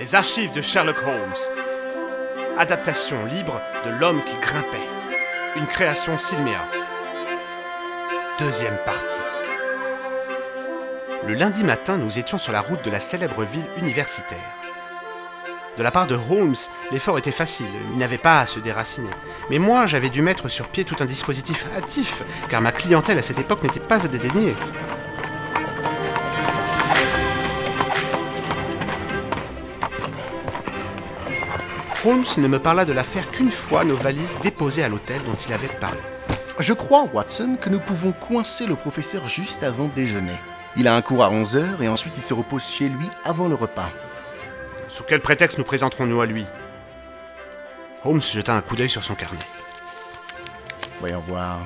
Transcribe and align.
Les 0.00 0.14
archives 0.14 0.50
de 0.50 0.62
Sherlock 0.62 0.96
Holmes. 1.06 1.58
Adaptation 2.56 3.26
libre 3.26 3.60
de 3.84 3.90
L'homme 3.90 4.22
qui 4.22 4.34
grimpait. 4.36 4.88
Une 5.56 5.66
création 5.66 6.16
Silméa. 6.16 6.64
Deuxième 8.38 8.78
partie. 8.86 9.20
Le 11.26 11.34
lundi 11.34 11.64
matin, 11.64 11.98
nous 11.98 12.18
étions 12.18 12.38
sur 12.38 12.50
la 12.50 12.62
route 12.62 12.82
de 12.82 12.90
la 12.90 12.98
célèbre 12.98 13.44
ville 13.44 13.66
universitaire. 13.76 14.38
De 15.76 15.82
la 15.82 15.90
part 15.90 16.06
de 16.06 16.18
Holmes, 16.30 16.56
l'effort 16.92 17.18
était 17.18 17.30
facile, 17.30 17.68
il 17.92 17.98
n'avait 17.98 18.16
pas 18.16 18.40
à 18.40 18.46
se 18.46 18.58
déraciner. 18.58 19.10
Mais 19.50 19.58
moi, 19.58 19.84
j'avais 19.84 20.08
dû 20.08 20.22
mettre 20.22 20.48
sur 20.48 20.68
pied 20.68 20.84
tout 20.84 20.96
un 21.00 21.06
dispositif 21.06 21.66
hâtif, 21.76 22.22
car 22.48 22.62
ma 22.62 22.72
clientèle 22.72 23.18
à 23.18 23.22
cette 23.22 23.38
époque 23.38 23.62
n'était 23.62 23.80
pas 23.80 24.02
à 24.02 24.08
dédaigner. 24.08 24.54
Holmes 32.02 32.24
ne 32.38 32.48
me 32.48 32.58
parla 32.58 32.86
de 32.86 32.94
l'affaire 32.94 33.30
qu'une 33.30 33.50
fois 33.50 33.84
nos 33.84 33.94
valises 33.94 34.38
déposées 34.42 34.82
à 34.82 34.88
l'hôtel 34.88 35.22
dont 35.24 35.34
il 35.34 35.52
avait 35.52 35.68
parlé. 35.68 36.00
Je 36.58 36.72
crois, 36.72 37.06
Watson, 37.12 37.58
que 37.60 37.68
nous 37.68 37.78
pouvons 37.78 38.12
coincer 38.12 38.66
le 38.66 38.74
professeur 38.74 39.26
juste 39.26 39.62
avant 39.62 39.88
déjeuner. 39.94 40.38
Il 40.78 40.88
a 40.88 40.94
un 40.94 41.02
cours 41.02 41.22
à 41.22 41.30
11h 41.30 41.82
et 41.82 41.88
ensuite 41.88 42.14
il 42.16 42.22
se 42.22 42.32
repose 42.32 42.64
chez 42.64 42.88
lui 42.88 43.06
avant 43.22 43.48
le 43.48 43.54
repas. 43.54 43.90
Sous 44.88 45.02
quel 45.02 45.20
prétexte 45.20 45.58
nous 45.58 45.64
présenterons-nous 45.64 46.22
à 46.22 46.26
lui? 46.26 46.46
Holmes 48.02 48.22
jeta 48.22 48.54
un 48.54 48.62
coup 48.62 48.76
d'œil 48.76 48.88
sur 48.88 49.04
son 49.04 49.14
carnet. 49.14 49.38
Voyons 51.00 51.20
voir. 51.20 51.58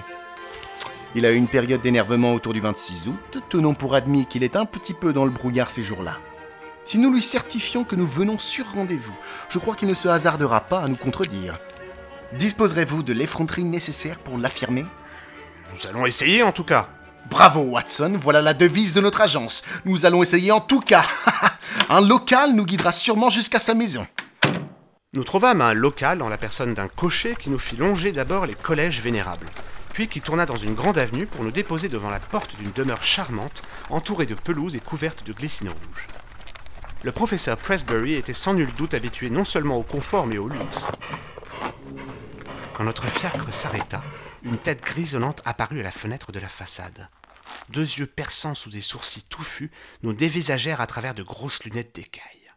Il 1.14 1.26
a 1.26 1.30
eu 1.32 1.36
une 1.36 1.46
période 1.46 1.80
d'énervement 1.80 2.34
autour 2.34 2.54
du 2.54 2.60
26 2.60 3.06
août. 3.06 3.38
Tenons 3.50 3.74
pour 3.74 3.94
admis 3.94 4.26
qu'il 4.26 4.42
est 4.42 4.56
un 4.56 4.64
petit 4.64 4.94
peu 4.94 5.12
dans 5.12 5.24
le 5.24 5.30
brouillard 5.30 5.70
ces 5.70 5.84
jours-là. 5.84 6.18
Si 6.84 6.98
nous 6.98 7.10
lui 7.10 7.22
certifions 7.22 7.82
que 7.82 7.96
nous 7.96 8.06
venons 8.06 8.38
sur 8.38 8.70
rendez-vous, 8.72 9.16
je 9.48 9.58
crois 9.58 9.74
qu'il 9.74 9.88
ne 9.88 9.94
se 9.94 10.06
hasardera 10.06 10.60
pas 10.60 10.80
à 10.80 10.88
nous 10.88 10.96
contredire. 10.96 11.58
Disposerez-vous 12.34 13.02
de 13.02 13.14
l'effronterie 13.14 13.64
nécessaire 13.64 14.18
pour 14.18 14.36
l'affirmer? 14.36 14.84
Nous 15.72 15.86
allons 15.86 16.04
essayer 16.04 16.42
en 16.42 16.52
tout 16.52 16.62
cas. 16.62 16.90
Bravo 17.30 17.62
Watson, 17.62 18.18
voilà 18.18 18.42
la 18.42 18.52
devise 18.52 18.92
de 18.92 19.00
notre 19.00 19.22
agence. 19.22 19.62
Nous 19.86 20.04
allons 20.04 20.22
essayer 20.22 20.52
en 20.52 20.60
tout 20.60 20.80
cas. 20.80 21.06
un 21.88 22.02
local 22.02 22.52
nous 22.52 22.66
guidera 22.66 22.92
sûrement 22.92 23.30
jusqu'à 23.30 23.60
sa 23.60 23.72
maison. 23.72 24.06
Nous 25.14 25.24
trouvâmes 25.24 25.62
un 25.62 25.72
local 25.72 26.20
en 26.22 26.28
la 26.28 26.36
personne 26.36 26.74
d'un 26.74 26.88
cocher 26.88 27.34
qui 27.38 27.48
nous 27.48 27.58
fit 27.58 27.76
longer 27.76 28.12
d'abord 28.12 28.44
les 28.44 28.54
collèges 28.54 29.00
vénérables, 29.00 29.46
puis 29.94 30.06
qui 30.06 30.20
tourna 30.20 30.44
dans 30.44 30.56
une 30.56 30.74
grande 30.74 30.98
avenue 30.98 31.26
pour 31.26 31.44
nous 31.44 31.50
déposer 31.50 31.88
devant 31.88 32.10
la 32.10 32.20
porte 32.20 32.56
d'une 32.58 32.72
demeure 32.72 33.04
charmante, 33.04 33.62
entourée 33.88 34.26
de 34.26 34.34
pelouses 34.34 34.76
et 34.76 34.80
couverte 34.80 35.24
de 35.24 35.32
glycines 35.32 35.70
rouges. 35.70 36.08
Le 37.04 37.12
professeur 37.12 37.58
Presbury 37.58 38.14
était 38.14 38.32
sans 38.32 38.54
nul 38.54 38.72
doute 38.78 38.94
habitué 38.94 39.28
non 39.28 39.44
seulement 39.44 39.76
au 39.76 39.82
confort 39.82 40.26
mais 40.26 40.38
au 40.38 40.48
luxe. 40.48 40.86
Quand 42.72 42.84
notre 42.84 43.08
fiacre 43.08 43.52
s'arrêta, 43.52 44.02
une 44.42 44.56
tête 44.56 44.82
grisonnante 44.82 45.42
apparut 45.44 45.80
à 45.80 45.82
la 45.82 45.90
fenêtre 45.90 46.32
de 46.32 46.38
la 46.38 46.48
façade. 46.48 47.10
Deux 47.68 47.82
yeux 47.82 48.06
perçants 48.06 48.54
sous 48.54 48.70
des 48.70 48.80
sourcils 48.80 49.24
touffus 49.24 49.70
nous 50.02 50.14
dévisagèrent 50.14 50.80
à 50.80 50.86
travers 50.86 51.12
de 51.12 51.22
grosses 51.22 51.62
lunettes 51.64 51.94
d'écaille. 51.94 52.48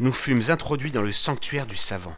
Nous 0.00 0.12
fûmes 0.12 0.42
introduits 0.48 0.90
dans 0.90 1.02
le 1.02 1.12
sanctuaire 1.12 1.66
du 1.66 1.76
savant. 1.76 2.16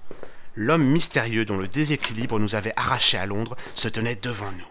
L'homme 0.57 0.85
mystérieux 0.85 1.45
dont 1.45 1.59
le 1.59 1.69
déséquilibre 1.69 2.39
nous 2.39 2.55
avait 2.55 2.73
arrachés 2.75 3.19
à 3.19 3.27
Londres 3.27 3.57
se 3.75 3.89
tenait 3.89 4.17
devant 4.17 4.51
nous. 4.53 4.69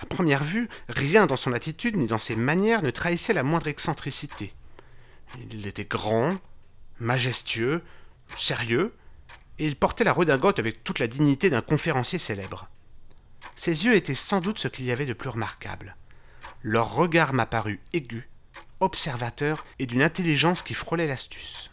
À 0.00 0.06
première 0.06 0.42
vue, 0.42 0.68
rien 0.88 1.26
dans 1.26 1.36
son 1.36 1.52
attitude 1.52 1.96
ni 1.96 2.08
dans 2.08 2.18
ses 2.18 2.34
manières 2.34 2.82
ne 2.82 2.90
trahissait 2.90 3.32
la 3.32 3.44
moindre 3.44 3.68
excentricité. 3.68 4.52
Il 5.38 5.66
était 5.66 5.84
grand, 5.84 6.38
majestueux, 6.98 7.82
sérieux, 8.34 8.94
et 9.58 9.66
il 9.66 9.76
portait 9.76 10.04
la 10.04 10.12
redingote 10.12 10.58
avec 10.58 10.84
toute 10.84 10.98
la 10.98 11.06
dignité 11.06 11.50
d'un 11.50 11.60
conférencier 11.60 12.18
célèbre. 12.18 12.68
Ses 13.54 13.84
yeux 13.84 13.94
étaient 13.94 14.14
sans 14.14 14.40
doute 14.40 14.58
ce 14.58 14.68
qu'il 14.68 14.86
y 14.86 14.92
avait 14.92 15.06
de 15.06 15.12
plus 15.12 15.28
remarquable. 15.28 15.96
Leur 16.62 16.94
regard 16.94 17.32
m'apparut 17.32 17.80
aigu, 17.92 18.28
observateur 18.80 19.64
et 19.78 19.86
d'une 19.86 20.02
intelligence 20.02 20.62
qui 20.62 20.74
frôlait 20.74 21.06
l'astuce. 21.06 21.70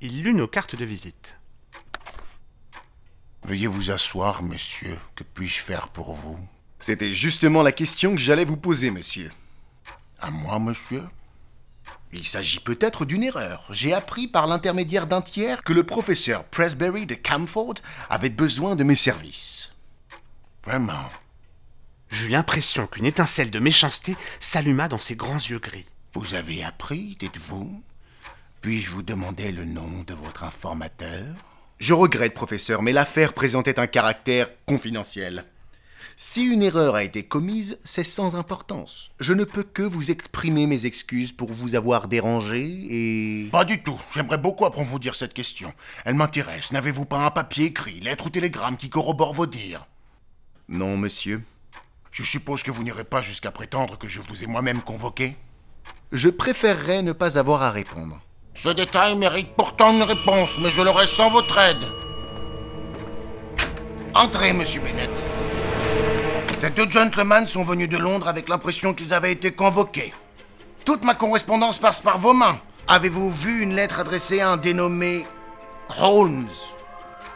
Il 0.00 0.22
lut 0.22 0.34
nos 0.34 0.48
cartes 0.48 0.76
de 0.76 0.84
visite. 0.84 1.36
Veuillez 3.44 3.68
vous 3.68 3.92
asseoir, 3.92 4.42
monsieur. 4.42 4.98
Que 5.14 5.22
puis-je 5.22 5.60
faire 5.60 5.88
pour 5.88 6.12
vous? 6.14 6.38
C'était 6.78 7.14
justement 7.14 7.62
la 7.62 7.72
question 7.72 8.14
que 8.14 8.20
j'allais 8.20 8.44
vous 8.44 8.56
poser, 8.56 8.90
monsieur. 8.90 9.30
À 10.18 10.30
moi, 10.30 10.58
monsieur? 10.58 11.02
Il 12.12 12.24
s'agit 12.24 12.60
peut-être 12.60 13.04
d'une 13.04 13.24
erreur. 13.24 13.64
J'ai 13.70 13.92
appris 13.92 14.28
par 14.28 14.46
l'intermédiaire 14.46 15.06
d'un 15.06 15.22
tiers 15.22 15.62
que 15.62 15.72
le 15.72 15.84
professeur 15.84 16.44
Presbury 16.44 17.06
de 17.06 17.14
Camford 17.14 17.74
avait 18.08 18.30
besoin 18.30 18.76
de 18.76 18.84
mes 18.84 18.96
services. 18.96 19.72
Vraiment 20.64 21.10
J'eus 22.10 22.28
l'impression 22.28 22.86
qu'une 22.86 23.04
étincelle 23.04 23.50
de 23.50 23.58
méchanceté 23.58 24.16
s'alluma 24.38 24.88
dans 24.88 24.98
ses 24.98 25.16
grands 25.16 25.36
yeux 25.36 25.58
gris. 25.58 25.86
Vous 26.14 26.34
avez 26.34 26.62
appris, 26.62 27.16
dites-vous? 27.18 27.82
Puis-je 28.62 28.90
vous 28.90 29.02
demander 29.02 29.52
le 29.52 29.64
nom 29.64 30.04
de 30.06 30.14
votre 30.14 30.44
informateur? 30.44 31.26
Je 31.78 31.92
regrette, 31.92 32.32
professeur, 32.32 32.82
mais 32.82 32.92
l'affaire 32.92 33.34
présentait 33.34 33.78
un 33.78 33.86
caractère 33.86 34.48
confidentiel. 34.64 35.44
Si 36.14 36.44
une 36.44 36.62
erreur 36.62 36.94
a 36.94 37.02
été 37.02 37.24
commise, 37.24 37.78
c'est 37.84 38.04
sans 38.04 38.36
importance. 38.36 39.10
Je 39.18 39.32
ne 39.32 39.44
peux 39.44 39.64
que 39.64 39.82
vous 39.82 40.10
exprimer 40.10 40.66
mes 40.66 40.86
excuses 40.86 41.32
pour 41.32 41.52
vous 41.52 41.74
avoir 41.74 42.08
dérangé 42.08 42.86
et... 42.90 43.48
Pas 43.50 43.64
du 43.64 43.82
tout. 43.82 44.00
J'aimerais 44.14 44.38
beaucoup 44.38 44.64
approfondir 44.64 45.14
cette 45.14 45.34
question. 45.34 45.72
Elle 46.04 46.14
m'intéresse. 46.14 46.72
N'avez-vous 46.72 47.04
pas 47.04 47.18
un 47.18 47.30
papier 47.30 47.66
écrit, 47.66 48.00
lettre 48.00 48.26
ou 48.26 48.30
télégramme 48.30 48.76
qui 48.76 48.88
corrobore 48.88 49.34
vos 49.34 49.46
dires? 49.46 49.86
Non, 50.68 50.96
monsieur. 50.96 51.42
Je 52.10 52.22
suppose 52.22 52.62
que 52.62 52.70
vous 52.70 52.84
n'irez 52.84 53.04
pas 53.04 53.20
jusqu'à 53.20 53.50
prétendre 53.50 53.98
que 53.98 54.08
je 54.08 54.22
vous 54.22 54.42
ai 54.42 54.46
moi-même 54.46 54.82
convoqué? 54.82 55.36
Je 56.12 56.28
préférerais 56.28 57.02
ne 57.02 57.12
pas 57.12 57.36
avoir 57.36 57.62
à 57.62 57.70
répondre. 57.70 58.20
Ce 58.54 58.70
détail 58.70 59.16
mérite 59.16 59.50
pourtant 59.54 59.92
une 59.92 60.02
réponse, 60.02 60.58
mais 60.62 60.70
je 60.70 60.80
l'aurai 60.80 61.06
sans 61.06 61.30
votre 61.30 61.58
aide. 61.58 61.84
Entrez, 64.14 64.54
monsieur 64.54 64.80
Bennett. 64.80 65.10
Ces 66.58 66.70
deux 66.70 66.90
gentlemen 66.90 67.46
sont 67.46 67.64
venus 67.64 67.88
de 67.88 67.98
Londres 67.98 68.28
avec 68.28 68.48
l'impression 68.48 68.94
qu'ils 68.94 69.12
avaient 69.12 69.32
été 69.32 69.52
convoqués. 69.52 70.14
Toute 70.86 71.02
ma 71.02 71.14
correspondance 71.14 71.78
passe 71.78 72.00
par 72.00 72.16
vos 72.16 72.32
mains. 72.32 72.58
Avez-vous 72.88 73.30
vu 73.30 73.60
une 73.60 73.74
lettre 73.76 74.00
adressée 74.00 74.40
à 74.40 74.50
un 74.50 74.56
dénommé 74.56 75.26
Holmes? 75.98 76.48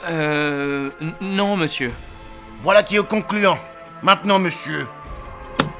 Euh. 0.08 0.90
Non, 1.20 1.56
monsieur. 1.56 1.92
Voilà 2.62 2.82
qui 2.82 2.96
est 2.96 3.06
concluant. 3.06 3.58
Maintenant, 4.02 4.38
monsieur, 4.38 4.86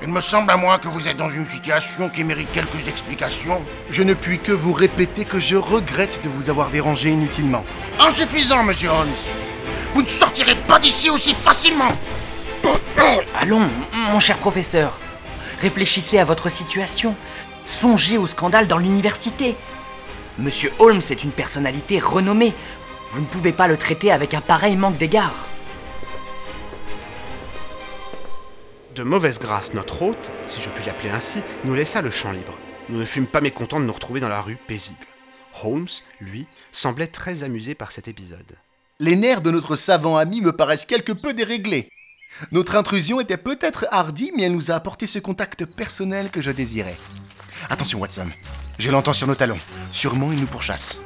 il 0.03 0.09
me 0.09 0.21
semble 0.21 0.51
à 0.51 0.59
moi 0.59 0.78
que 0.78 0.89
vous 0.89 1.09
êtes 1.09 1.17
dans 1.17 1.28
une 1.28 1.47
situation 1.47 2.11
qui 2.11 2.25
mérite 2.25 2.53
quelques 2.53 2.89
explications. 2.89 3.65
Je 3.89 4.03
ne 4.03 4.12
puis 4.12 4.39
que 4.39 4.53
vous 4.53 4.75
répéter 4.75 5.25
que 5.25 5.39
je 5.39 5.57
regrette 5.57 6.22
de 6.22 6.28
vous 6.28 6.51
avoir 6.51 6.69
dérangé 6.69 7.11
inutilement. 7.11 7.65
Insuffisant, 7.99 8.62
monsieur 8.65 8.91
Holmes. 8.91 9.09
Vous 9.95 10.03
ne 10.03 10.09
sortirez 10.09 10.57
pas 10.69 10.78
d'ici 10.78 11.09
aussi 11.09 11.33
facilement. 11.33 11.93
Allons, 13.41 13.69
mon 13.93 14.21
cher 14.21 14.38
professeur. 14.38 14.98
Réfléchissez 15.60 16.19
à 16.19 16.25
votre 16.25 16.50
situation. 16.50 17.16
Songez 17.65 18.19
au 18.19 18.26
scandale 18.26 18.66
dans 18.66 18.78
l'université. 18.78 19.56
Monsieur 20.38 20.72
Holmes 20.78 21.03
est 21.10 21.25
une 21.25 21.32
personnalité 21.32 21.98
renommée. 21.98 22.54
Vous 23.10 23.21
ne 23.21 23.26
pouvez 23.26 23.53
pas 23.53 23.69
le 23.69 23.76
traiter 23.76 24.12
avec 24.12 24.34
un 24.34 24.41
pareil 24.41 24.76
manque 24.76 24.98
d'égard. 24.98 25.34
De 28.94 29.03
mauvaise 29.03 29.38
grâce, 29.38 29.75
notre 29.75 30.03
hôte, 30.03 30.31
si 30.47 30.60
je 30.60 30.69
puis 30.69 30.84
l'appeler 30.84 31.10
ainsi, 31.10 31.41
nous 31.65 31.75
laissa 31.75 32.03
le 32.03 32.10
champ 32.10 32.32
libre. 32.32 32.54
Nous 32.88 32.98
ne 32.98 33.04
fûmes 33.04 33.27
pas 33.27 33.41
mécontents 33.41 33.80
de 33.80 33.84
nous 33.84 33.92
retrouver 33.92 34.21
dans 34.21 34.28
la 34.28 34.42
rue 34.42 34.59
paisible. 34.66 35.06
Holmes, 35.63 35.86
lui, 36.21 36.47
semblait 36.72 37.06
très 37.06 37.42
amusé 37.45 37.74
par 37.74 37.92
cet 37.92 38.09
épisode. 38.09 38.56
Les 38.98 39.16
nerfs 39.16 39.42
de 39.42 39.51
notre 39.51 39.77
savant 39.77 40.16
ami 40.16 40.41
me 40.41 40.53
paraissent 40.53 40.86
quelque 40.86 41.13
peu 41.13 41.33
déréglés. 41.33 41.89
Notre 42.53 42.77
intrusion 42.77 43.21
était 43.21 43.36
peut-être 43.36 43.86
hardie, 43.91 44.32
mais 44.36 44.44
elle 44.44 44.54
nous 44.54 44.71
a 44.71 44.74
apporté 44.74 45.06
ce 45.06 45.18
contact 45.18 45.65
personnel 45.65 46.30
que 46.30 46.41
je 46.41 46.50
désirais. 46.50 46.97
Attention, 47.68 48.00
Watson. 48.00 48.30
Je 48.78 48.91
l'entends 48.91 49.12
sur 49.12 49.27
nos 49.27 49.34
talons. 49.34 49.59
Sûrement, 49.92 50.32
il 50.32 50.41
nous 50.41 50.47
pourchasse. 50.47 51.00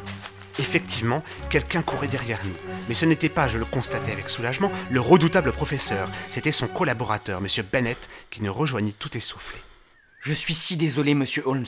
Effectivement, 0.58 1.24
quelqu'un 1.50 1.82
courait 1.82 2.06
derrière 2.08 2.40
nous. 2.44 2.54
Mais 2.88 2.94
ce 2.94 3.06
n'était 3.06 3.28
pas, 3.28 3.48
je 3.48 3.58
le 3.58 3.64
constatais 3.64 4.12
avec 4.12 4.28
soulagement, 4.28 4.70
le 4.90 5.00
redoutable 5.00 5.52
professeur. 5.52 6.10
C'était 6.30 6.52
son 6.52 6.68
collaborateur, 6.68 7.40
M. 7.40 7.48
Bennett, 7.72 8.08
qui 8.30 8.42
nous 8.42 8.52
rejoignit 8.52 8.96
tout 8.96 9.16
essoufflé. 9.16 9.58
Je 10.22 10.32
suis 10.32 10.54
si 10.54 10.76
désolé, 10.76 11.14
monsieur 11.14 11.42
Holmes. 11.46 11.64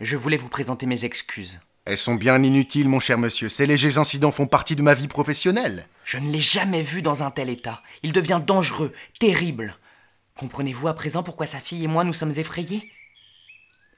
Je 0.00 0.16
voulais 0.16 0.36
vous 0.36 0.48
présenter 0.48 0.86
mes 0.86 1.04
excuses. 1.04 1.60
Elles 1.86 1.96
sont 1.96 2.16
bien 2.16 2.42
inutiles, 2.42 2.88
mon 2.88 2.98
cher 2.98 3.16
monsieur. 3.16 3.48
Ces 3.48 3.64
légers 3.64 3.96
incidents 3.96 4.32
font 4.32 4.48
partie 4.48 4.74
de 4.74 4.82
ma 4.82 4.94
vie 4.94 5.06
professionnelle. 5.06 5.86
Je 6.04 6.18
ne 6.18 6.32
l'ai 6.32 6.40
jamais 6.40 6.82
vu 6.82 7.00
dans 7.00 7.22
un 7.22 7.30
tel 7.30 7.48
état. 7.48 7.80
Il 8.02 8.10
devient 8.10 8.40
dangereux, 8.44 8.92
terrible. 9.20 9.76
Comprenez-vous 10.36 10.88
à 10.88 10.94
présent 10.94 11.22
pourquoi 11.22 11.46
sa 11.46 11.60
fille 11.60 11.84
et 11.84 11.86
moi 11.86 12.02
nous 12.02 12.12
sommes 12.12 12.32
effrayés? 12.36 12.90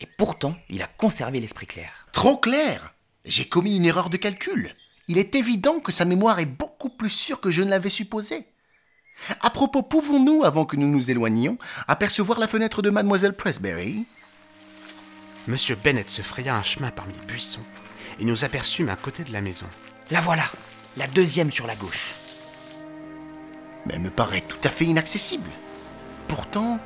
Et 0.00 0.06
pourtant, 0.18 0.54
il 0.68 0.82
a 0.82 0.86
conservé 0.86 1.40
l'esprit 1.40 1.66
clair. 1.66 2.06
Trop 2.12 2.36
clair 2.36 2.92
J'ai 3.24 3.48
commis 3.48 3.76
une 3.76 3.86
erreur 3.86 4.10
de 4.10 4.18
calcul. 4.18 4.74
Il 5.08 5.16
est 5.16 5.34
évident 5.34 5.80
que 5.80 5.90
sa 5.90 6.04
mémoire 6.04 6.40
est 6.40 6.46
beaucoup 6.46 6.90
plus 6.90 7.08
sûre 7.08 7.40
que 7.40 7.50
je 7.50 7.62
ne 7.62 7.70
l'avais 7.70 7.88
supposé. 7.88 8.44
À 9.40 9.48
propos, 9.48 9.82
pouvons-nous, 9.82 10.44
avant 10.44 10.66
que 10.66 10.76
nous 10.76 10.88
nous 10.88 11.10
éloignions, 11.10 11.56
apercevoir 11.88 12.38
la 12.38 12.48
fenêtre 12.48 12.82
de 12.82 12.90
mademoiselle 12.90 13.34
Presbury? 13.34 14.06
Monsieur 15.48 15.76
Bennett 15.76 16.10
se 16.10 16.20
fraya 16.20 16.54
un 16.54 16.62
chemin 16.62 16.90
parmi 16.90 17.14
les 17.14 17.26
buissons 17.26 17.64
et 18.20 18.24
nous 18.26 18.44
aperçûmes 18.44 18.90
à 18.90 18.96
côté 18.96 19.24
de 19.24 19.32
la 19.32 19.40
maison. 19.40 19.64
La 20.10 20.20
voilà, 20.20 20.44
la 20.98 21.06
deuxième 21.06 21.50
sur 21.50 21.66
la 21.66 21.74
gauche. 21.74 22.12
Mais 23.86 23.94
elle 23.94 24.02
me 24.02 24.10
paraît 24.10 24.42
tout 24.42 24.58
à 24.62 24.68
fait 24.68 24.84
inaccessible. 24.84 25.48
Pourtant, 26.28 26.78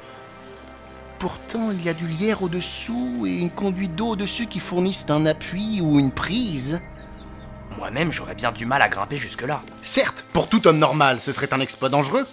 pourtant, 1.18 1.72
il 1.72 1.82
y 1.82 1.88
a 1.88 1.92
du 1.92 2.06
lierre 2.06 2.44
au-dessous 2.44 3.24
et 3.26 3.34
une 3.34 3.50
conduite 3.50 3.96
d'eau 3.96 4.10
au-dessus 4.10 4.46
qui 4.46 4.60
fournissent 4.60 5.06
un 5.08 5.26
appui 5.26 5.80
ou 5.80 5.98
une 5.98 6.12
prise. 6.12 6.80
Moi-même, 7.78 8.12
j'aurais 8.12 8.36
bien 8.36 8.52
du 8.52 8.64
mal 8.64 8.80
à 8.80 8.88
grimper 8.88 9.16
jusque-là. 9.16 9.60
Certes, 9.82 10.24
pour 10.32 10.48
tout 10.48 10.68
homme 10.68 10.78
normal, 10.78 11.20
ce 11.20 11.32
serait 11.32 11.52
un 11.52 11.60
exploit 11.60 11.88
dangereux. 11.88 12.28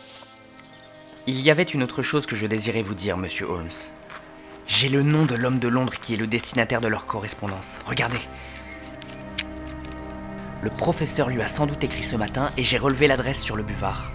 Il 1.26 1.42
y 1.42 1.50
avait 1.50 1.64
une 1.64 1.82
autre 1.82 2.04
chose 2.04 2.28
que 2.28 2.36
je 2.36 2.46
désirais 2.46 2.84
vous 2.84 2.94
dire, 2.94 3.18
monsieur 3.18 3.50
Holmes. 3.50 3.70
J'ai 4.70 4.88
le 4.88 5.02
nom 5.02 5.26
de 5.26 5.34
l'homme 5.34 5.58
de 5.58 5.68
Londres 5.68 5.96
qui 6.00 6.14
est 6.14 6.18
le 6.18 6.28
destinataire 6.28 6.80
de 6.80 6.88
leur 6.88 7.08
correspondance. 7.08 7.80
Regardez. 7.88 8.22
Le 10.62 10.70
professeur 10.70 11.28
lui 11.28 11.42
a 11.42 11.48
sans 11.48 11.66
doute 11.66 11.84
écrit 11.84 12.04
ce 12.04 12.16
matin 12.16 12.52
et 12.56 12.64
j'ai 12.64 12.78
relevé 12.78 13.08
l'adresse 13.08 13.42
sur 13.42 13.56
le 13.56 13.64
buvard. 13.64 14.12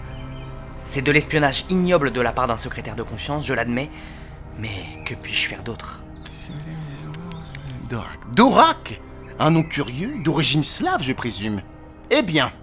C'est 0.81 1.01
de 1.01 1.11
l'espionnage 1.11 1.65
ignoble 1.69 2.11
de 2.11 2.21
la 2.21 2.31
part 2.31 2.47
d'un 2.47 2.55
secrétaire 2.55 2.95
de 2.95 3.03
confiance, 3.03 3.45
je 3.45 3.53
l'admets, 3.53 3.89
mais 4.57 5.03
que 5.05 5.13
puis-je 5.13 5.47
faire 5.47 5.61
d'autre? 5.61 5.99
Dorak. 7.89 8.19
Dorak? 8.33 9.01
Un 9.37 9.51
nom 9.51 9.63
curieux, 9.63 10.15
d'origine 10.23 10.63
slave, 10.63 11.03
je 11.03 11.11
présume. 11.11 11.61
Eh 12.11 12.21
bien, 12.21 12.53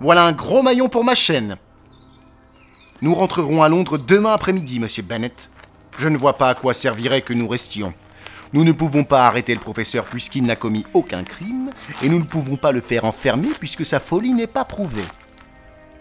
voilà 0.00 0.24
un 0.24 0.32
gros 0.32 0.62
maillon 0.62 0.88
pour 0.88 1.04
ma 1.04 1.14
chaîne. 1.14 1.56
Nous 3.02 3.14
rentrerons 3.14 3.62
à 3.62 3.68
Londres 3.68 3.98
demain 3.98 4.32
après-midi, 4.32 4.80
monsieur 4.80 5.02
Bennett. 5.02 5.50
Je 5.98 6.08
ne 6.08 6.16
vois 6.16 6.36
pas 6.36 6.50
à 6.50 6.54
quoi 6.54 6.74
servirait 6.74 7.22
que 7.22 7.32
nous 7.32 7.48
restions. 7.48 7.94
Nous 8.52 8.64
ne 8.64 8.72
pouvons 8.72 9.04
pas 9.04 9.26
arrêter 9.26 9.54
le 9.54 9.60
professeur 9.60 10.04
puisqu'il 10.04 10.44
n'a 10.44 10.56
commis 10.56 10.84
aucun 10.92 11.24
crime, 11.24 11.70
et 12.02 12.08
nous 12.08 12.18
ne 12.18 12.24
pouvons 12.24 12.56
pas 12.56 12.72
le 12.72 12.80
faire 12.80 13.04
enfermer 13.04 13.48
puisque 13.58 13.86
sa 13.86 14.00
folie 14.00 14.32
n'est 14.32 14.46
pas 14.46 14.64
prouvée. 14.64 15.04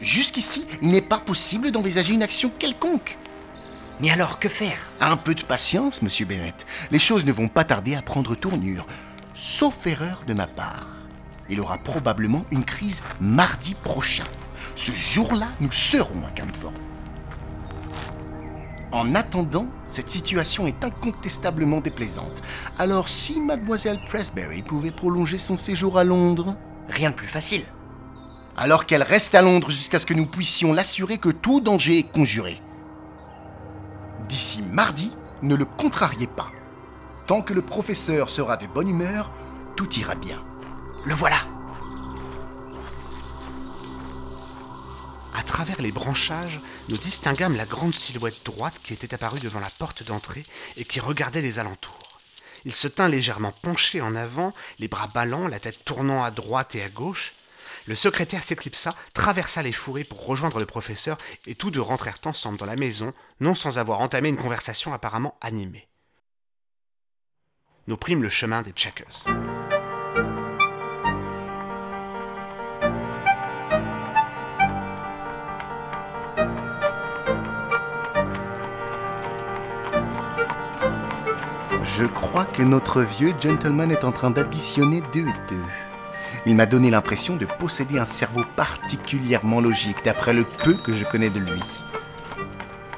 Jusqu'ici, 0.02 0.66
il 0.82 0.90
n'est 0.90 1.02
pas 1.02 1.20
possible 1.20 1.72
d'envisager 1.72 2.14
une 2.14 2.24
action 2.24 2.52
quelconque. 2.58 3.18
Mais 4.02 4.10
alors, 4.10 4.40
que 4.40 4.50
faire? 4.50 4.80
Un 5.00 5.16
peu 5.16 5.36
de 5.36 5.44
patience, 5.44 6.02
monsieur 6.02 6.26
Bennett. 6.26 6.66
Les 6.90 6.98
choses 6.98 7.24
ne 7.24 7.32
vont 7.32 7.48
pas 7.48 7.64
tarder 7.64 7.96
à 7.96 8.02
prendre 8.02 8.36
tournure. 8.36 8.88
Sauf 9.36 9.86
erreur 9.86 10.24
de 10.26 10.34
ma 10.34 10.48
part. 10.48 10.88
Il 11.50 11.62
aura 11.62 11.78
probablement 11.78 12.44
une 12.50 12.66
crise 12.66 13.04
mardi 13.20 13.76
prochain. 13.84 14.24
Ce 14.76 14.92
jour-là, 14.92 15.50
nous 15.60 15.72
serons 15.72 16.22
à 16.26 16.32
Camford. 16.32 16.74
En 18.92 19.16
attendant, 19.16 19.68
cette 19.86 20.12
situation 20.12 20.68
est 20.68 20.84
incontestablement 20.84 21.80
déplaisante. 21.80 22.42
Alors 22.78 23.08
si 23.08 23.40
mademoiselle 23.40 24.02
Presbury 24.06 24.64
pouvait 24.64 24.92
prolonger 24.92 25.38
son 25.38 25.56
séjour 25.56 25.98
à 25.98 26.04
Londres? 26.04 26.56
Rien 26.90 27.12
de 27.12 27.16
plus 27.16 27.28
facile. 27.28 27.64
Alors 28.58 28.86
qu'elle 28.86 29.04
reste 29.04 29.34
à 29.34 29.42
Londres 29.42 29.70
jusqu'à 29.70 29.98
ce 29.98 30.06
que 30.06 30.14
nous 30.14 30.26
puissions 30.26 30.74
l'assurer 30.74 31.20
que 31.20 31.30
tout 31.30 31.62
danger 31.62 32.00
est 32.00 32.12
conjuré. 32.12 32.62
D'ici 34.28 34.62
mardi, 34.64 35.16
ne 35.42 35.56
le 35.56 35.66
contrariez 35.66 36.28
pas. 36.28 36.52
Tant 37.28 37.42
que 37.42 37.54
le 37.54 37.62
professeur 37.62 38.30
sera 38.30 38.58
de 38.58 38.68
bonne 38.68 38.90
humeur, 38.90 39.32
tout 39.78 39.90
ira 39.94 40.16
bien. 40.16 40.44
Le 41.06 41.14
voilà. 41.14 41.38
Travers 45.64 45.84
les 45.84 45.92
branchages, 45.92 46.60
nous 46.90 46.98
distinguâmes 46.98 47.56
la 47.56 47.68
grande 47.68 47.94
silhouette 47.94 48.44
droite 48.44 48.80
qui 48.82 48.94
était 48.94 49.14
apparue 49.14 49.40
devant 49.40 49.60
la 49.60 49.70
porte 49.70 50.02
d'entrée 50.02 50.44
et 50.76 50.86
qui 50.86 51.00
regardait 51.00 51.44
les 51.44 51.60
alentours. 51.60 52.20
Il 52.66 52.74
se 52.74 52.88
tint 52.88 53.08
légèrement 53.08 53.54
penché 53.62 54.02
en 54.02 54.16
avant, 54.16 54.56
les 54.80 54.88
bras 54.88 55.06
ballants, 55.06 55.48
la 55.48 55.60
tête 55.60 55.86
tournant 55.86 56.24
à 56.24 56.32
droite 56.32 56.74
et 56.74 56.82
à 56.82 56.90
gauche. 56.90 57.34
Le 57.86 57.94
secrétaire 57.94 58.42
s'éclipsa, 58.42 58.90
traversa 59.14 59.62
les 59.62 59.72
fourrés 59.72 60.04
pour 60.04 60.26
rejoindre 60.26 60.58
le 60.58 60.66
professeur, 60.66 61.20
et 61.46 61.54
tous 61.54 61.70
deux 61.70 61.80
rentrèrent 61.80 62.22
ensemble 62.26 62.58
dans 62.58 62.66
la 62.66 62.76
maison, 62.76 63.14
non 63.40 63.54
sans 63.54 63.78
avoir 63.78 64.00
entamé 64.00 64.30
une 64.30 64.38
conversation 64.38 64.96
apparemment 64.96 65.38
animée. 65.42 65.88
Nous 67.86 67.98
prîmes 67.98 68.24
le 68.24 68.30
chemin 68.30 68.64
des 68.64 68.72
Checkers. 68.72 69.26
Je 81.84 82.06
crois 82.06 82.46
que 82.46 82.62
notre 82.62 83.02
vieux 83.02 83.34
gentleman 83.42 83.92
est 83.92 84.04
en 84.04 84.12
train 84.12 84.30
d'additionner 84.30 85.02
deux 85.14 85.26
et 85.26 85.50
deux. 85.50 85.66
Il 86.46 86.56
m'a 86.56 86.68
donné 86.68 86.92
l'impression 86.92 87.36
de 87.38 87.46
posséder 87.46 87.98
un 87.98 88.06
cerveau 88.06 88.44
particulièrement 88.56 89.62
logique 89.62 90.04
d'après 90.06 90.34
le 90.34 90.44
peu 90.44 90.76
que 90.76 90.94
je 90.94 91.06
connais 91.06 91.32
de 91.32 91.40
lui. 91.40 91.62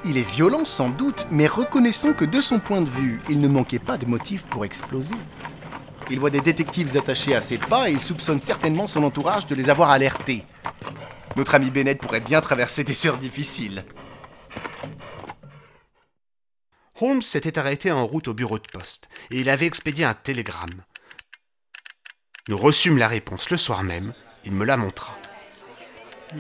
Il 0.04 0.18
est 0.18 0.30
violent 0.30 0.66
sans 0.66 0.90
doute, 0.90 1.28
mais 1.32 1.48
reconnaissons 1.48 2.12
que 2.12 2.26
de 2.26 2.42
son 2.42 2.60
point 2.60 2.82
de 2.82 2.90
vue, 2.90 3.22
il 3.30 3.40
ne 3.40 3.48
manquait 3.48 3.80
pas 3.80 3.98
de 3.98 4.06
motifs 4.06 4.46
pour 4.48 4.66
exploser. 4.66 5.16
Il 6.12 6.20
voit 6.20 6.30
des 6.30 6.42
détectives 6.42 6.98
attachés 6.98 7.36
à 7.36 7.42
ses 7.42 7.58
pas 7.58 7.90
et 7.90 7.94
il 7.94 8.02
soupçonne 8.02 8.42
certainement 8.42 8.88
son 8.88 9.04
entourage 9.04 9.48
de 9.48 9.56
les 9.56 9.70
avoir 9.70 9.92
alertés. 9.92 10.44
Notre 11.38 11.56
ami 11.56 11.72
Bennett 11.72 12.02
pourrait 12.02 12.20
bien 12.20 12.42
traverser 12.42 12.84
des 12.84 13.08
heures 13.08 13.18
difficiles. 13.18 13.86
Holmes 17.02 17.22
s'était 17.22 17.58
arrêté 17.58 17.92
en 17.92 18.06
route 18.06 18.28
au 18.28 18.34
bureau 18.34 18.60
de 18.60 18.68
poste, 18.72 19.10
et 19.32 19.38
il 19.38 19.50
avait 19.50 19.66
expédié 19.66 20.06
un 20.06 20.14
télégramme. 20.14 20.84
Nous 22.50 22.58
reçûmes 22.58 22.98
la 22.98 23.08
réponse 23.08 23.50
le 23.50 23.58
soir 23.58 23.84
même, 23.84 24.14
il 24.46 24.52
me 24.52 24.66
la 24.66 24.78
montra. 24.78 25.18
Je 26.32 26.38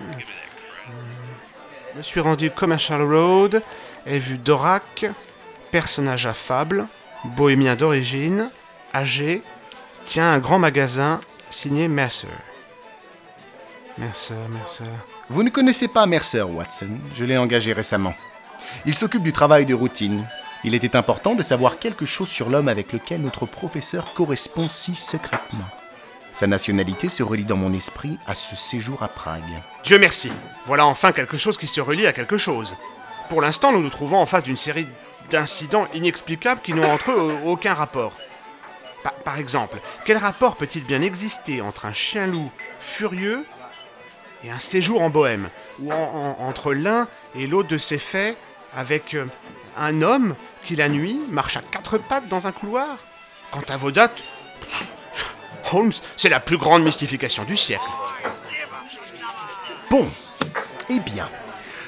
me 1.97 2.01
suis 2.01 2.19
rendu 2.19 2.51
Commercial 2.51 3.01
Road, 3.01 3.61
ai 4.05 4.19
vu 4.19 4.37
Dorak, 4.37 5.05
personnage 5.71 6.25
affable, 6.25 6.87
bohémien 7.23 7.75
d'origine, 7.75 8.51
âgé, 8.93 9.41
tient 10.05 10.31
un 10.31 10.39
grand 10.39 10.59
magasin 10.59 11.21
signé 11.49 11.87
Mercer. 11.87 12.27
Mercer, 13.97 14.33
Mercer. 14.49 14.83
Vous 15.29 15.43
ne 15.43 15.49
connaissez 15.49 15.87
pas 15.87 16.05
Mercer, 16.05 16.41
Watson. 16.41 16.99
Je 17.15 17.25
l'ai 17.25 17.37
engagé 17.37 17.73
récemment. 17.73 18.15
Il 18.85 18.95
s'occupe 18.95 19.23
du 19.23 19.33
travail 19.33 19.65
de 19.65 19.73
routine. 19.73 20.25
Il 20.63 20.75
était 20.75 20.95
important 20.95 21.35
de 21.35 21.43
savoir 21.43 21.77
quelque 21.77 22.05
chose 22.05 22.29
sur 22.29 22.49
l'homme 22.49 22.67
avec 22.69 22.93
lequel 22.93 23.21
notre 23.21 23.45
professeur 23.45 24.13
correspond 24.13 24.69
si 24.69 24.95
secrètement. 24.95 25.65
Sa 26.31 26.47
nationalité 26.47 27.09
se 27.09 27.21
relie 27.21 27.43
dans 27.45 27.57
mon 27.57 27.73
esprit 27.73 28.17
à 28.25 28.33
ce 28.33 28.55
séjour 28.55 29.03
à 29.03 29.07
Prague. 29.07 29.43
Dieu 29.83 29.99
merci, 29.99 30.31
voilà 30.65 30.85
enfin 30.85 31.11
quelque 31.11 31.37
chose 31.37 31.57
qui 31.57 31.67
se 31.67 31.81
relie 31.81 32.07
à 32.07 32.13
quelque 32.13 32.37
chose. 32.37 32.75
Pour 33.29 33.41
l'instant, 33.41 33.71
nous 33.71 33.81
nous 33.83 33.89
trouvons 33.89 34.17
en 34.17 34.25
face 34.25 34.43
d'une 34.43 34.57
série 34.57 34.87
d'incidents 35.29 35.87
inexplicables 35.93 36.61
qui 36.61 36.73
n'ont 36.73 36.89
entre 36.91 37.11
eux 37.11 37.35
aucun 37.45 37.73
rapport. 37.73 38.13
Pa- 39.03 39.13
par 39.25 39.37
exemple, 39.37 39.79
quel 40.05 40.17
rapport 40.17 40.55
peut-il 40.55 40.85
bien 40.85 41.01
exister 41.01 41.61
entre 41.61 41.85
un 41.85 41.93
chien-loup 41.93 42.51
furieux 42.79 43.45
et 44.43 44.49
un 44.49 44.59
séjour 44.59 45.01
en 45.01 45.09
Bohème 45.09 45.49
Ou 45.81 45.91
en- 45.91 45.95
en- 46.39 46.47
entre 46.47 46.73
l'un 46.73 47.07
et 47.35 47.47
l'autre 47.47 47.69
de 47.69 47.77
ces 47.77 47.97
faits 47.99 48.37
avec 48.75 49.13
euh, 49.13 49.25
un 49.77 50.01
homme 50.01 50.35
qui 50.65 50.75
la 50.75 50.89
nuit 50.89 51.19
marche 51.29 51.57
à 51.57 51.61
quatre 51.61 51.97
pattes 51.97 52.27
dans 52.27 52.47
un 52.47 52.51
couloir 52.51 52.97
Quant 53.51 53.63
à 53.69 53.77
vos 53.77 53.91
dates, 53.91 54.23
Holmes, 55.71 55.91
c'est 56.17 56.29
la 56.29 56.39
plus 56.39 56.57
grande 56.57 56.83
mystification 56.83 57.43
du 57.43 57.57
siècle. 57.57 57.83
Bon, 59.89 60.09
eh 60.89 60.99
bien, 60.99 61.29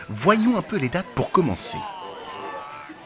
voyons 0.09 0.57
un 0.57 0.61
peu 0.61 0.77
les 0.77 0.89
dates 0.89 1.07
pour 1.15 1.31
commencer. 1.31 1.77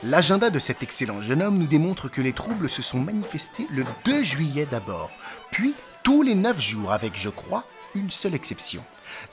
L'agenda 0.03 0.49
de 0.49 0.59
cet 0.59 0.83
excellent 0.83 1.21
jeune 1.21 1.41
homme 1.41 1.57
nous 1.57 1.67
démontre 1.67 2.09
que 2.09 2.21
les 2.21 2.31
troubles 2.31 2.69
se 2.69 2.81
sont 2.81 2.99
manifestés 2.99 3.67
le 3.69 3.85
2 4.05 4.23
juillet 4.23 4.67
d'abord, 4.69 5.09
puis 5.51 5.73
tous 6.03 6.21
les 6.21 6.35
9 6.35 6.59
jours 6.59 6.93
avec, 6.93 7.17
je 7.17 7.29
crois, 7.29 7.65
une 7.95 8.09
seule 8.09 8.35
exception. 8.35 8.83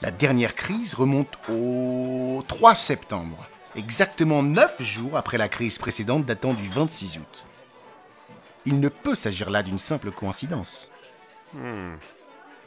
La 0.01 0.11
dernière 0.11 0.55
crise 0.55 0.93
remonte 0.93 1.37
au 1.49 2.43
3 2.47 2.75
septembre, 2.75 3.47
exactement 3.77 4.43
9 4.43 4.81
jours 4.81 5.15
après 5.15 5.37
la 5.37 5.47
crise 5.47 5.77
précédente 5.77 6.25
datant 6.25 6.53
du 6.53 6.67
26 6.67 7.19
août. 7.19 7.45
Il 8.65 8.79
ne 8.79 8.89
peut 8.89 9.15
s'agir 9.15 9.49
là 9.49 9.63
d'une 9.63 9.79
simple 9.79 10.11
coïncidence. 10.11 10.91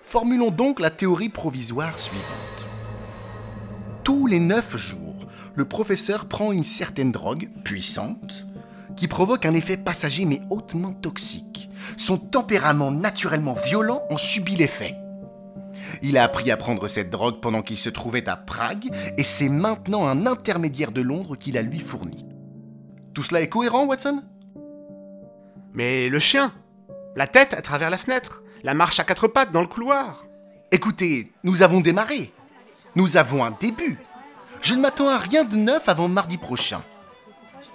Formulons 0.02 0.50
donc 0.50 0.80
la 0.80 0.90
théorie 0.90 1.28
provisoire 1.28 1.98
suivante. 1.98 2.66
Tous 4.02 4.26
les 4.26 4.40
neuf 4.40 4.76
jours, 4.76 5.26
le 5.54 5.64
professeur 5.66 6.26
prend 6.26 6.52
une 6.52 6.64
certaine 6.64 7.12
drogue, 7.12 7.50
puissante, 7.64 8.46
qui 8.96 9.08
provoque 9.08 9.46
un 9.46 9.54
effet 9.54 9.76
passager 9.76 10.24
mais 10.24 10.40
hautement 10.48 10.92
toxique. 10.92 11.68
son 11.96 12.18
tempérament 12.18 12.90
naturellement 12.90 13.54
violent 13.54 14.02
en 14.10 14.16
subit 14.16 14.56
l'effet. 14.56 14.96
Il 16.02 16.16
a 16.16 16.24
appris 16.24 16.50
à 16.50 16.56
prendre 16.56 16.88
cette 16.88 17.10
drogue 17.10 17.40
pendant 17.40 17.62
qu'il 17.62 17.76
se 17.76 17.88
trouvait 17.88 18.28
à 18.28 18.36
Prague 18.36 18.90
et 19.16 19.24
c'est 19.24 19.48
maintenant 19.48 20.06
un 20.06 20.26
intermédiaire 20.26 20.92
de 20.92 21.02
Londres 21.02 21.36
qui 21.36 21.52
la 21.52 21.62
lui 21.62 21.80
fournit. 21.80 22.26
Tout 23.14 23.22
cela 23.22 23.40
est 23.40 23.48
cohérent, 23.48 23.84
Watson? 23.84 24.22
Mais 25.72 26.08
le 26.08 26.18
chien 26.18 26.52
La 27.16 27.26
tête 27.26 27.54
à 27.54 27.62
travers 27.62 27.90
la 27.90 27.98
fenêtre 27.98 28.42
La 28.62 28.74
marche 28.74 29.00
à 29.00 29.04
quatre 29.04 29.28
pattes 29.28 29.52
dans 29.52 29.60
le 29.60 29.66
couloir 29.66 30.24
Écoutez, 30.72 31.32
nous 31.42 31.62
avons 31.62 31.80
démarré. 31.80 32.32
Nous 32.94 33.16
avons 33.16 33.44
un 33.44 33.50
début. 33.50 33.98
Je 34.62 34.74
ne 34.74 34.80
m'attends 34.80 35.08
à 35.08 35.18
rien 35.18 35.42
de 35.42 35.56
neuf 35.56 35.88
avant 35.88 36.06
mardi 36.06 36.36
prochain. 36.36 36.82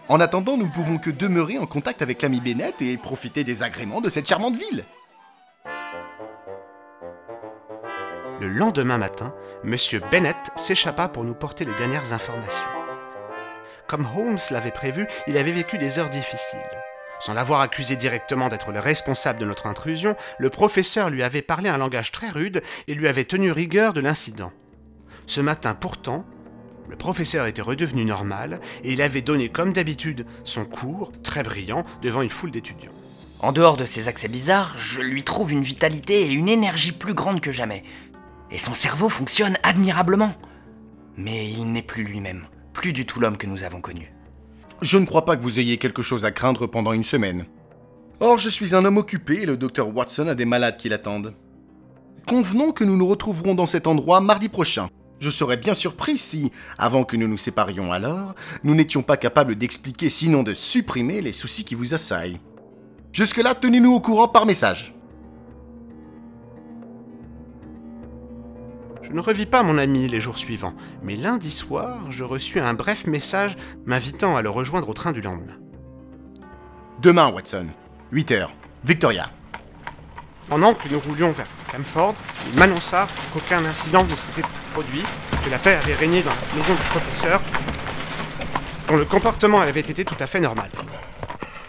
En 0.07 0.19
attendant, 0.19 0.55
nous 0.55 0.67
ne 0.67 0.71
pouvons 0.71 0.97
que 0.97 1.09
demeurer 1.09 1.57
en 1.57 1.65
contact 1.65 2.01
avec 2.01 2.21
l'ami 2.21 2.39
Bennett 2.39 2.81
et 2.81 2.95
profiter 2.97 3.43
des 3.43 3.63
agréments 3.63 4.01
de 4.01 4.09
cette 4.09 4.27
charmante 4.27 4.55
ville. 4.55 4.85
Le 8.41 8.49
lendemain 8.49 8.97
matin, 8.97 9.33
Monsieur 9.63 10.01
Bennett 10.11 10.51
s'échappa 10.57 11.07
pour 11.07 11.23
nous 11.23 11.33
porter 11.33 11.63
les 11.63 11.73
dernières 11.75 12.11
informations. 12.11 12.65
Comme 13.87 14.05
Holmes 14.05 14.37
l'avait 14.51 14.71
prévu, 14.71 15.07
il 15.27 15.37
avait 15.37 15.53
vécu 15.53 15.77
des 15.77 15.99
heures 15.99 16.09
difficiles. 16.09 16.59
Sans 17.21 17.33
l'avoir 17.33 17.61
accusé 17.61 17.95
directement 17.95 18.49
d'être 18.49 18.73
le 18.73 18.81
responsable 18.81 19.39
de 19.39 19.45
notre 19.45 19.67
intrusion, 19.67 20.17
le 20.37 20.49
professeur 20.49 21.09
lui 21.09 21.23
avait 21.23 21.41
parlé 21.41 21.69
un 21.69 21.77
langage 21.77 22.11
très 22.11 22.29
rude 22.29 22.61
et 22.89 22.93
lui 22.93 23.07
avait 23.07 23.23
tenu 23.23 23.53
rigueur 23.53 23.93
de 23.93 24.01
l'incident. 24.01 24.51
Ce 25.27 25.39
matin 25.39 25.73
pourtant, 25.73 26.25
le 26.89 26.97
professeur 26.97 27.45
était 27.45 27.61
redevenu 27.61 28.03
normal 28.03 28.59
et 28.83 28.91
il 28.91 29.01
avait 29.01 29.21
donné 29.21 29.47
comme 29.47 29.71
d'habitude 29.71 30.25
son 30.43 30.65
cours, 30.65 31.13
très 31.23 31.41
brillant, 31.41 31.85
devant 32.01 32.21
une 32.21 32.29
foule 32.29 32.51
d'étudiants. 32.51 32.91
En 33.39 33.53
dehors 33.53 33.77
de 33.77 33.85
ces 33.85 34.09
accès 34.09 34.27
bizarres, 34.27 34.77
je 34.77 35.01
lui 35.01 35.23
trouve 35.23 35.53
une 35.53 35.61
vitalité 35.61 36.27
et 36.27 36.31
une 36.31 36.49
énergie 36.49 36.91
plus 36.91 37.13
grandes 37.13 37.41
que 37.41 37.51
jamais. 37.51 37.83
Et 38.51 38.57
son 38.57 38.73
cerveau 38.73 39.09
fonctionne 39.09 39.57
admirablement. 39.63 40.33
Mais 41.17 41.49
il 41.49 41.71
n'est 41.71 41.81
plus 41.81 42.03
lui-même, 42.03 42.47
plus 42.73 42.93
du 42.93 43.05
tout 43.05 43.19
l'homme 43.19 43.37
que 43.37 43.47
nous 43.47 43.63
avons 43.63 43.81
connu. 43.81 44.13
Je 44.81 44.97
ne 44.97 45.05
crois 45.05 45.25
pas 45.25 45.35
que 45.35 45.41
vous 45.41 45.59
ayez 45.59 45.77
quelque 45.77 46.01
chose 46.01 46.25
à 46.25 46.31
craindre 46.31 46.67
pendant 46.67 46.93
une 46.93 47.03
semaine. 47.03 47.45
Or, 48.19 48.37
je 48.37 48.49
suis 48.49 48.75
un 48.75 48.85
homme 48.85 48.97
occupé 48.97 49.41
et 49.41 49.45
le 49.45 49.57
docteur 49.57 49.95
Watson 49.95 50.27
a 50.27 50.35
des 50.35 50.45
malades 50.45 50.77
qui 50.77 50.89
l'attendent. 50.89 51.33
Convenons 52.27 52.71
que 52.71 52.83
nous 52.83 52.97
nous 52.97 53.07
retrouverons 53.07 53.55
dans 53.55 53.65
cet 53.65 53.87
endroit 53.87 54.21
mardi 54.21 54.49
prochain. 54.49 54.89
Je 55.19 55.29
serais 55.29 55.57
bien 55.57 55.73
surpris 55.73 56.17
si, 56.17 56.51
avant 56.77 57.03
que 57.03 57.17
nous 57.17 57.27
nous 57.27 57.37
séparions 57.37 57.91
alors, 57.91 58.35
nous 58.63 58.75
n'étions 58.75 59.03
pas 59.03 59.17
capables 59.17 59.55
d'expliquer, 59.55 60.09
sinon 60.09 60.43
de 60.43 60.53
supprimer, 60.53 61.21
les 61.21 61.33
soucis 61.33 61.63
qui 61.63 61.75
vous 61.75 61.93
assaillent. 61.93 62.39
Jusque-là, 63.13 63.55
tenez-nous 63.55 63.93
au 63.93 63.99
courant 63.99 64.27
par 64.27 64.45
message. 64.45 64.94
Je 69.07 69.13
ne 69.13 69.21
revis 69.21 69.45
pas 69.45 69.61
mon 69.61 69.77
ami 69.77 70.07
les 70.07 70.19
jours 70.19 70.37
suivants, 70.37 70.73
mais 71.03 71.15
lundi 71.15 71.51
soir, 71.51 72.09
je 72.09 72.23
reçus 72.23 72.59
un 72.59 72.73
bref 72.73 73.05
message 73.05 73.55
m'invitant 73.85 74.35
à 74.35 74.41
le 74.41 74.49
rejoindre 74.49 74.89
au 74.89 74.93
train 74.93 75.11
du 75.11 75.21
lendemain. 75.21 75.53
Demain, 77.01 77.29
Watson. 77.29 77.67
8 78.11 78.31
heures. 78.31 78.51
Victoria. 78.83 79.29
Pendant 80.49 80.73
que 80.73 80.89
nous 80.89 80.99
roulions 80.99 81.31
vers 81.31 81.47
Camford, 81.71 82.15
il 82.51 82.57
m'annonça 82.57 83.07
qu'aucun 83.31 83.63
incident 83.65 84.03
ne 84.05 84.15
s'était 84.15 84.41
produit, 84.73 85.03
que 85.43 85.51
la 85.51 85.59
paix 85.59 85.75
avait 85.75 85.95
régné 85.95 86.23
dans 86.23 86.31
la 86.31 86.57
maison 86.57 86.73
du 86.73 86.83
professeur, 86.89 87.41
dont 88.87 88.97
le 88.97 89.05
comportement 89.05 89.61
avait 89.61 89.81
été 89.81 90.03
tout 90.03 90.17
à 90.19 90.25
fait 90.25 90.39
normal. 90.39 90.69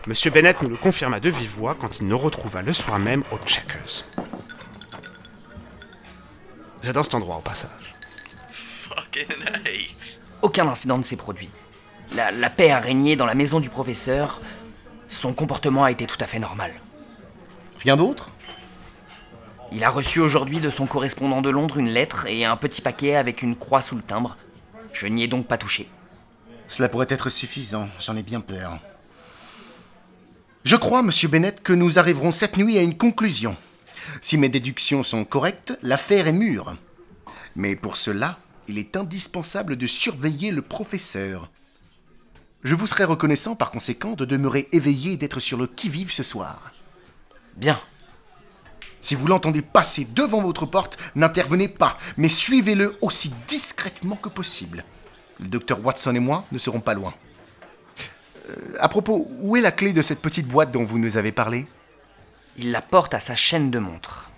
Monsieur 0.07 0.31
Bennett 0.31 0.63
nous 0.63 0.71
le 0.71 0.77
confirma 0.77 1.21
de 1.21 1.29
vive 1.29 1.51
voix 1.51 1.77
quand 1.79 2.01
il 2.01 2.07
nous 2.07 2.19
retrouva 2.19 2.63
le 2.63 2.73
soir 2.73 2.99
même 2.99 3.25
au 3.31 3.39
Checkers. 3.47 4.07
J'adore 6.83 7.05
cet 7.05 7.15
endroit 7.15 7.37
au 7.37 7.41
passage. 7.41 7.71
Aucun 10.43 10.69
incident 10.69 10.99
ne 10.99 11.03
s'est 11.03 11.17
produit. 11.17 11.51
La, 12.15 12.31
la 12.31 12.51
paix 12.51 12.71
a 12.71 12.79
régné 12.79 13.17
dans 13.17 13.27
la 13.27 13.35
maison 13.35 13.61
du 13.61 13.71
professeur. 13.71 14.41
Son 15.09 15.33
comportement 15.33 15.85
a 15.85 15.91
été 15.91 16.07
tout 16.07 16.19
à 16.21 16.27
fait 16.27 16.39
normal. 16.39 16.73
Rien 17.81 17.97
d'autre? 17.97 18.31
Il 19.73 19.83
a 19.83 19.91
reçu 19.91 20.21
aujourd'hui 20.21 20.61
de 20.61 20.71
son 20.71 20.87
correspondant 20.87 21.43
de 21.43 21.51
Londres 21.51 21.79
une 21.79 21.91
lettre 21.91 22.27
et 22.27 22.45
un 22.45 22.57
petit 22.57 22.81
paquet 22.81 23.17
avec 23.17 23.43
une 23.43 23.57
croix 23.57 23.83
sous 23.83 23.97
le 23.97 24.03
timbre. 24.03 24.37
Je 24.93 25.07
n'y 25.07 25.25
ai 25.25 25.29
donc 25.29 25.47
pas 25.47 25.59
touché. 25.59 25.89
Cela 26.69 26.89
pourrait 26.89 27.07
être 27.11 27.29
suffisant, 27.29 27.89
j'en 28.01 28.17
ai 28.17 28.23
bien 28.23 28.41
peur. 28.41 28.79
Je 30.65 30.77
crois, 30.77 31.03
monsieur 31.03 31.29
Bennett, 31.29 31.63
que 31.63 31.73
nous 31.73 31.99
arriverons 31.99 32.31
cette 32.31 32.57
nuit 32.57 32.79
à 32.79 32.83
une 32.83 32.97
conclusion. 32.97 33.57
Si 34.21 34.37
mes 34.39 34.49
déductions 34.49 35.03
sont 35.03 35.25
correctes, 35.25 35.79
l'affaire 35.83 36.27
est 36.27 36.33
mûre. 36.33 36.77
Mais 37.55 37.77
pour 37.77 37.97
cela, 37.97 38.39
il 38.69 38.79
est 38.79 38.97
indispensable 38.97 39.77
de 39.77 39.87
surveiller 39.87 40.51
le 40.51 40.63
professeur. 40.63 41.51
Je 42.63 42.75
vous 42.75 42.87
serais 42.87 43.05
reconnaissant 43.05 43.55
par 43.55 43.71
conséquent 43.71 44.13
de 44.13 44.25
demeurer 44.25 44.69
éveillé 44.73 45.13
et 45.13 45.17
d'être 45.17 45.41
sur 45.41 45.59
le 45.59 45.67
qui-vive 45.67 46.13
ce 46.13 46.23
soir. 46.23 46.73
Bien. 47.57 47.79
Si 49.01 49.15
vous 49.15 49.27
l'entendez 49.27 49.63
passer 49.63 50.07
devant 50.15 50.43
votre 50.43 50.67
porte, 50.67 50.99
n'intervenez 51.15 51.69
pas, 51.69 51.97
mais 52.17 52.29
suivez-le 52.29 52.99
aussi 53.03 53.33
discrètement 53.47 54.17
que 54.17 54.29
possible. 54.29 54.85
Le 55.39 55.47
docteur 55.47 55.85
Watson 55.85 56.15
et 56.15 56.21
moi 56.21 56.45
ne 56.51 56.59
serons 56.59 56.81
pas 56.81 56.95
loin. 56.95 57.15
Euh, 58.49 58.75
à 58.81 58.89
propos, 58.89 59.29
où 59.41 59.57
est 59.57 59.61
la 59.61 59.71
clé 59.71 59.93
de 59.93 60.03
cette 60.03 60.21
petite 60.21 60.49
boîte 60.49 60.73
dont 60.73 60.85
vous 60.85 60.99
nous 60.99 61.17
avez 61.17 61.33
parlé? 61.33 61.67
Il 62.59 62.71
la 62.71 62.83
porte 62.83 63.15
à 63.15 63.21
sa 63.21 63.35
chaîne 63.35 63.71
de 63.71 63.79
montre. 63.79 64.31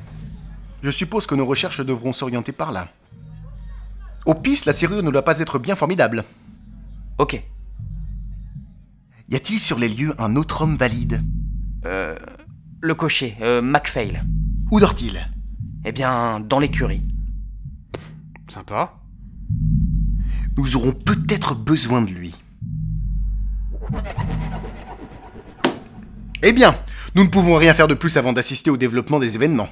Je 0.82 0.90
suppose 0.90 1.26
que 1.26 1.34
nos 1.34 1.46
recherches 1.46 1.80
devront 1.80 2.12
s'orienter 2.12 2.52
par 2.52 2.72
là. 2.72 2.88
Au 4.26 4.34
piste, 4.34 4.66
la 4.66 4.72
serrure 4.72 5.02
ne 5.02 5.10
doit 5.10 5.24
pas 5.24 5.40
être 5.40 5.58
bien 5.58 5.76
formidable. 5.76 6.24
Ok. 7.18 7.42
Y 9.28 9.36
a-t-il 9.36 9.60
sur 9.60 9.78
les 9.78 9.88
lieux 9.88 10.14
un 10.18 10.36
autre 10.36 10.62
homme 10.62 10.76
valide? 10.76 11.22
Euh. 11.84 12.18
Le 12.80 12.94
cocher, 12.94 13.36
euh, 13.40 13.60
MacPhail. 13.60 14.22
Où 14.70 14.80
dort-il? 14.80 15.28
Eh 15.84 15.92
bien, 15.92 16.40
dans 16.40 16.58
l'écurie. 16.58 17.02
Sympa. 18.48 18.94
Nous 20.56 20.76
aurons 20.76 20.92
peut-être 20.92 21.54
besoin 21.54 22.02
de 22.02 22.10
lui. 22.10 22.34
Eh 26.40 26.52
bien, 26.52 26.76
nous 27.16 27.24
ne 27.24 27.28
pouvons 27.28 27.56
rien 27.56 27.74
faire 27.74 27.88
de 27.88 27.94
plus 27.94 28.16
avant 28.16 28.32
d'assister 28.32 28.70
au 28.70 28.76
développement 28.76 29.18
des 29.18 29.34
événements. 29.34 29.70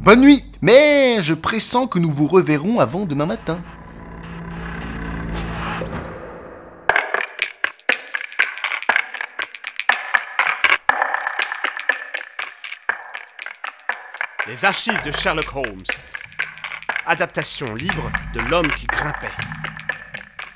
Bonne 0.00 0.20
nuit, 0.20 0.42
mais 0.62 1.22
je 1.22 1.32
pressens 1.32 1.86
que 1.86 2.00
nous 2.00 2.10
vous 2.10 2.26
reverrons 2.26 2.80
avant 2.80 3.06
demain 3.06 3.26
matin. 3.26 3.62
Les 14.48 14.64
archives 14.64 15.00
de 15.04 15.12
Sherlock 15.12 15.54
Holmes. 15.54 15.84
Adaptation 17.06 17.76
libre 17.76 18.10
de 18.34 18.40
L'homme 18.40 18.72
qui 18.72 18.86
grimpait. 18.86 19.28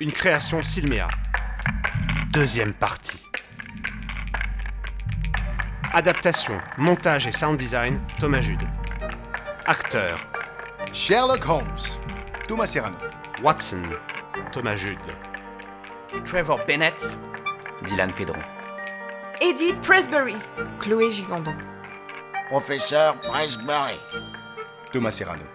Une 0.01 0.11
création 0.11 0.61
Silméa. 0.61 1.07
Deuxième 2.33 2.73
partie. 2.73 3.25
Adaptation, 5.95 6.59
montage 6.77 7.25
et 7.25 7.31
sound 7.31 7.57
design, 7.57 8.01
Thomas 8.19 8.41
Jude. 8.41 8.67
Acteur, 9.65 10.19
Sherlock 10.91 11.41
Holmes. 11.45 11.97
Thomas 12.49 12.67
Serrano. 12.67 12.97
Watson, 13.41 13.81
Thomas 14.51 14.75
Jude. 14.75 14.99
Trevor 16.25 16.57
Bennett, 16.67 17.01
Dylan 17.85 18.13
Pedron. 18.13 18.43
Edith 19.41 19.81
Presbury, 19.83 20.35
Chloé 20.79 21.09
Gigandon. 21.09 21.55
Professeur 22.49 23.13
Presbury. 23.21 23.97
Thomas 24.91 25.15
Serrano. 25.15 25.54